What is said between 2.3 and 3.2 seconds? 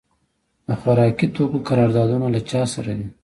له چا سره دي؟